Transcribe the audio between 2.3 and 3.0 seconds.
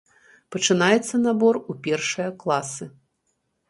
класы.